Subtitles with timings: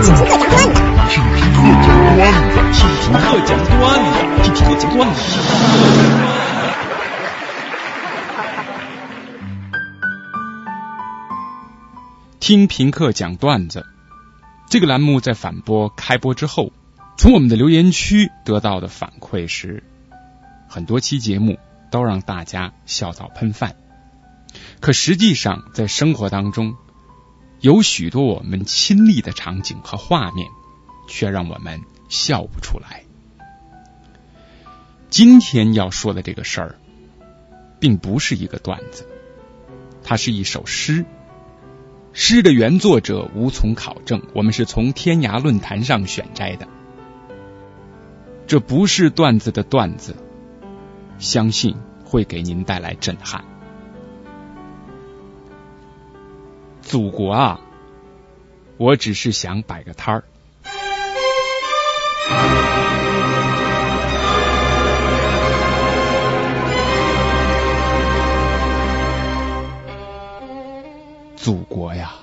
[0.00, 0.62] 听评课讲段
[2.50, 5.20] 子，听评课讲段子，听评课讲段子，
[12.38, 12.68] 听评课讲段子。
[12.68, 13.86] 听评课讲段子，
[14.70, 16.72] 这个栏目在反播开播之后，
[17.16, 19.82] 从我们的留言区得到的反馈是，
[20.68, 21.58] 很多期节目
[21.90, 23.74] 都让大家笑到喷饭。
[24.80, 26.76] 可实际上，在生活当中，
[27.60, 30.48] 有许多我们亲历的场景和画面，
[31.08, 33.02] 却让我们笑不出来。
[35.10, 36.78] 今天要说的这个事儿，
[37.80, 39.08] 并不是一个段子，
[40.04, 41.04] 它是一首诗。
[42.12, 46.68] 诗的原作者无从考证，我们是从天涯论坛上选摘的。
[48.46, 50.14] 这不是段子的段子，
[51.18, 53.44] 相信会给您带来震撼。
[56.88, 57.60] 祖国啊，
[58.78, 60.24] 我只是想摆个摊儿。
[71.36, 72.14] 祖国呀，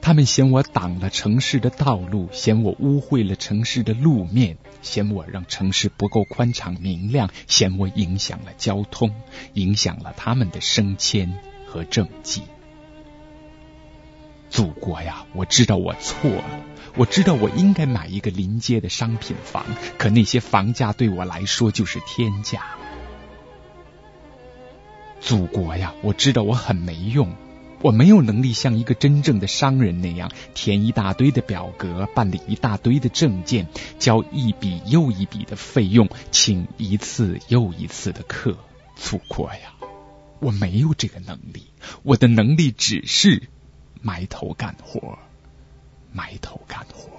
[0.00, 9.10] 他们嫌我挡了城市的道路，嫌我污秽了城市的路面，嫌我让城市不够宽敞明亮，嫌我影响了交通，
[9.52, 12.44] 影响了他们的升迁和政绩。
[14.50, 16.44] 祖国呀，我知道我错了，
[16.96, 19.64] 我知道我应该买一个临街的商品房，
[19.98, 22.76] 可那些房价对我来说就是天价。
[25.20, 27.34] 祖国呀，我知道我很没用。
[27.80, 33.68] 我没有能力像一个真正的商人那样填一大堆的表格，办理一大堆的证件，
[34.00, 38.56] 交一笔又一笔的费用，请一次又一次的客。
[38.96, 39.74] 祖国呀，
[40.40, 41.66] 我没有这个能力，
[42.02, 43.48] 我的能力只是
[44.00, 45.18] 埋头干活，
[46.12, 47.10] 埋头干活。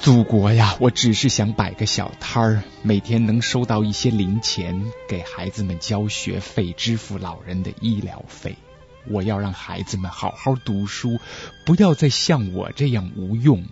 [0.00, 8.56] 祖国呀，我只是想摆个小摊儿，每天能收到一些零钱，给孩子们交学费，支付老人的医疗费。
[9.10, 11.18] 我要让孩子们好好读书，
[11.64, 13.64] 不要再像我这样无用。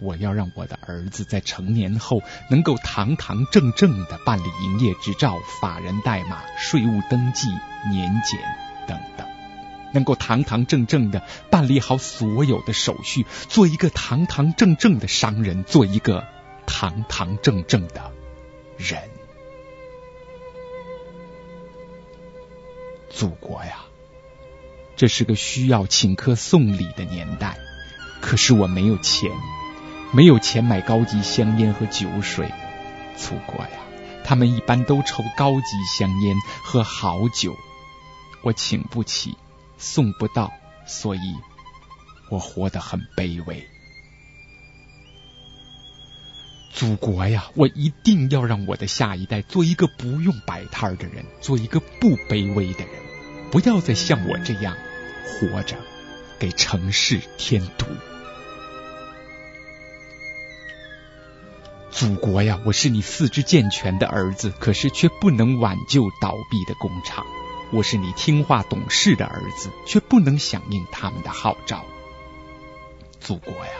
[0.00, 7.48] 我要让我的儿子在成年后能够堂堂正正的办理营业执照、法人代码、税务登记、
[7.90, 8.40] 年检
[8.86, 9.26] 等等。
[9.92, 16.26] 能够堂堂正正的办理好所有的手续，做一个堂堂正正的商人，做一个
[16.66, 18.12] 堂堂正正的
[18.76, 19.08] 人。
[23.08, 23.86] 祖国呀，
[24.94, 27.58] 这是个需要请客送礼的年代，
[28.20, 29.30] 可是我没有钱，
[30.12, 32.50] 没有钱买高级香烟和酒水。
[33.16, 33.70] 祖国呀，
[34.24, 35.66] 他们一般都抽高级
[35.98, 37.56] 香烟，喝好酒，
[38.42, 39.36] 我请不起。
[39.80, 40.52] 送不到，
[40.88, 41.36] 所以
[42.30, 43.64] 我活得很卑微。
[46.72, 52.94] 祖国呀，我一定要让我的下一代做一个不用摆摊的人，做一个不卑微的人，
[53.52, 54.76] 不要再像我这样
[55.24, 55.76] 活着，
[56.40, 57.86] 给城市添堵。
[61.98, 67.26] 祖国呀，我是你四肢健全的儿子，可是却不能挽救倒闭的工厂。
[67.72, 71.84] 我是你听话懂事的儿子，却不能响应他们的号召。
[73.18, 73.72] 祖国呀，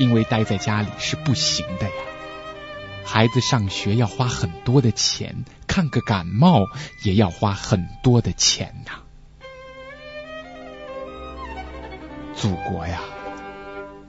[0.00, 1.94] 因为待在家里是不行的呀。
[3.04, 6.66] 孩子上学要花很多的钱，看个感冒
[7.04, 8.94] 也要花很多的钱呐。
[12.34, 13.00] 祖国呀，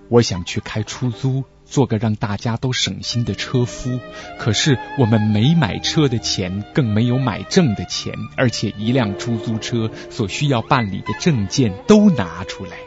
[0.09, 1.43] 我想去开出租。
[1.65, 3.99] 做个让大家都省心的车夫，
[4.37, 12.77] 可是我们没买车的钱，更没有买证的钱，而且一辆出租车所需要办理的证件都拿出来，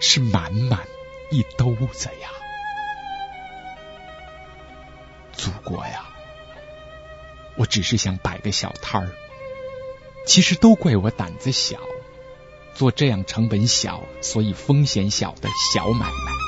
[0.00, 0.80] 是满满
[1.30, 2.28] 一兜子呀！
[5.32, 6.06] 祖国呀，
[7.56, 9.12] 我只是想摆个小摊儿，
[10.26, 11.78] 其实都怪我胆子小，
[12.74, 16.41] 做这样成本小，所以风险小的小买卖。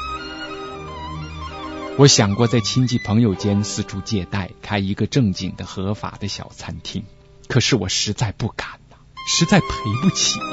[1.96, 7.04] 我想过在亲戚朋友间四处借贷，开一个正经的合法的小餐厅，
[7.46, 8.96] 可是我实在不敢呐，
[9.28, 9.66] 实在赔
[10.02, 10.44] 不起呀！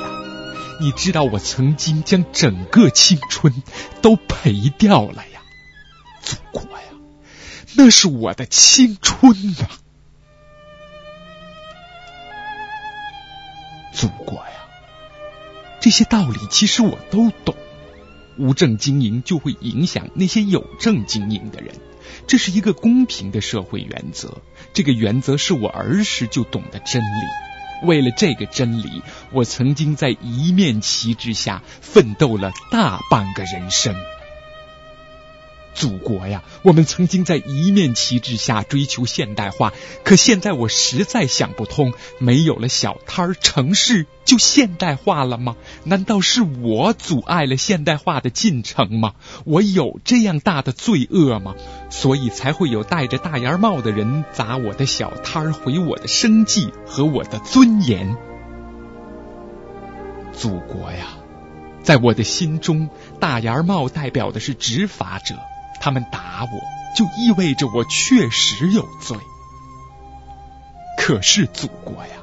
[0.80, 3.64] 你知道我曾经将整个青春
[4.04, 5.42] 都赔掉了呀，
[6.22, 6.86] 祖国呀，
[7.76, 9.68] 那是我的青春呐，
[13.92, 14.68] 祖国呀，
[15.80, 17.56] 这些道理其实我都懂。
[18.38, 21.76] 无证经营就会影响那些有证经营的人，
[22.28, 24.42] 这是一个公平的社会原则。
[24.74, 27.88] 这个原则是我儿时就懂得真理。
[27.88, 29.02] 为了这个真理，
[29.32, 33.96] 我曾经在一面旗帜下奋斗了大半个人生。
[35.74, 39.74] 祖国呀，我们曾经在一面旗帜下追求现代化，
[40.04, 45.56] 可现在我实在想不通，没有了小摊儿，城市就现代化了吗？
[45.86, 49.14] 难道是我阻碍了现代化的进程吗？
[49.46, 51.56] 我有这样大的罪恶吗？
[51.90, 58.18] 所以才会有戴着大檐帽的人砸我的小摊儿，毁我的生计和我的尊严。
[60.34, 61.08] 祖国呀，
[61.82, 62.90] 在我的心中，
[63.20, 65.36] 大檐帽代表的是执法者。
[65.82, 66.62] 他们打我，
[66.96, 69.18] 就意味着我确实有罪。
[70.98, 72.14] 可是祖国呀，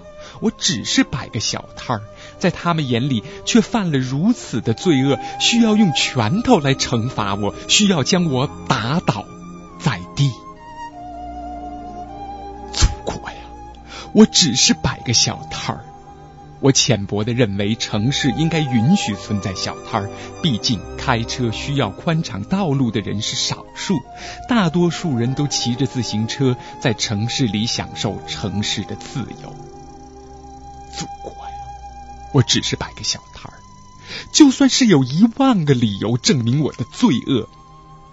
[0.41, 2.03] 我只是摆个小摊儿，
[2.39, 9.27] 在他们眼里却犯了如此的罪恶，需要用拳头来惩罚我，需要将我打倒
[9.81, 10.31] 在地。
[12.73, 13.37] 祖国呀，
[14.13, 15.85] 我只是摆个小摊儿。
[16.61, 20.11] 我浅薄的认为，城市应该允许存在小摊儿。
[20.43, 23.95] 毕竟，开车需要宽敞道路的人是少数，
[24.49, 29.55] 大多数人都骑着自行车在城市里享受城市的自由。
[30.93, 31.55] 祖国呀，
[32.33, 33.59] 我只是摆个小摊儿，
[34.33, 37.49] 就算是有一万个理由证明我的罪恶。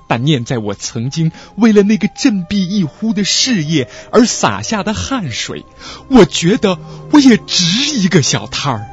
[0.08, 5.66] 但念在我曾经为了那个振臂一呼的事业而洒下的汗水，
[6.10, 6.78] 我觉得
[7.12, 8.88] 我也值一个小摊儿。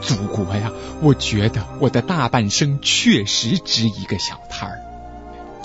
[0.00, 0.70] 祖国呀，
[1.02, 4.87] 我觉得我的大半生确实值一个小摊儿。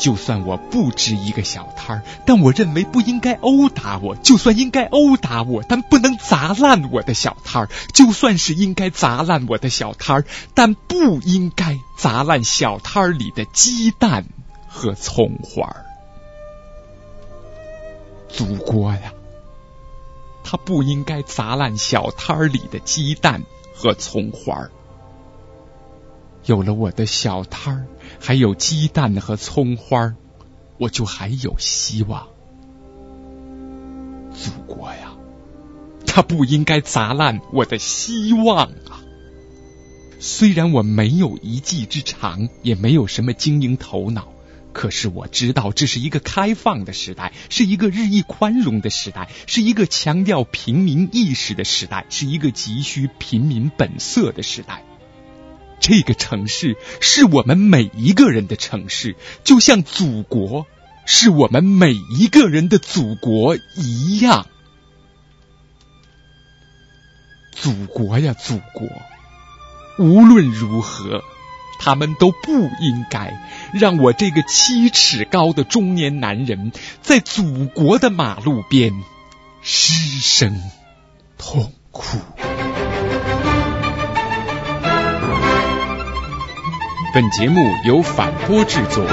[0.03, 4.17] 就算我不值一个小摊儿，但我认为不应该殴打我。
[4.17, 7.69] 就算应该殴打我，但不能砸烂我的小摊儿。
[7.93, 14.25] 就算是应该砸烂我的小摊儿，但不应该砸烂小摊儿里的鸡蛋
[14.67, 15.73] 和葱花。
[18.27, 19.13] 祖国呀，
[20.43, 24.67] 他不应该砸烂小摊儿里的鸡蛋和葱花。
[26.43, 27.87] 有了我的小摊儿。
[28.25, 30.15] 还有鸡蛋和葱花，
[30.77, 32.29] 我就还有希望。
[34.33, 35.11] 祖国呀，
[36.07, 39.03] 他不应该砸烂我的希望啊！
[40.21, 44.29] 虽然我没有一技之长，也没有什么经营头脑，
[44.71, 54.81] 可是我知道这是一个开放的时代，是一个日益宽容的时代，是一个强调平民意识的时代，是一个急需平民本色的时代。
[55.83, 60.65] 这个城市是我们每一个人的城市，就像祖国
[61.05, 64.47] 是我们每一个人的祖国一样。
[67.51, 68.87] 祖国呀，祖国！
[69.99, 71.21] 无论如何，
[71.79, 76.71] 他们都不应该让我这个七尺高的中年男人
[77.01, 79.03] 在祖国的马路边
[79.61, 80.61] 失声
[81.37, 82.17] 痛哭。
[87.13, 89.05] 本节目由反播制作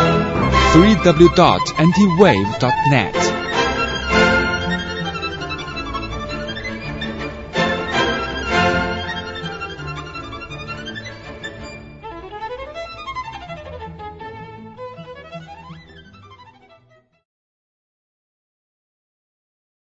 [0.73, 3.40] ，three w dot anti wave dot net。